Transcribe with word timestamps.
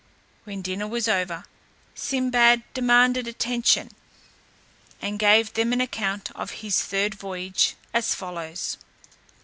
When 0.45 0.63
dinner 0.63 0.87
was 0.87 1.07
over, 1.07 1.45
Sinbad 1.93 2.63
demanded 2.73 3.27
attention, 3.27 3.91
and 4.99 5.19
gave 5.19 5.53
them 5.53 5.73
an 5.73 5.79
account 5.81 6.31
of 6.33 6.49
his 6.65 6.81
third 6.83 7.13
voyage, 7.13 7.75
as 7.93 8.15
follows. 8.15 8.77